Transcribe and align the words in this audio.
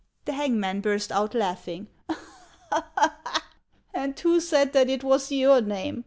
The 0.25 0.33
hangman 0.33 0.81
burst 0.81 1.11
out 1.11 1.35
laughing." 1.35 1.85
And 3.93 4.19
who 4.19 4.39
said 4.39 4.73
that 4.73 4.89
it 4.89 5.03
was 5.03 5.31
your 5.31 5.61
name 5.61 5.99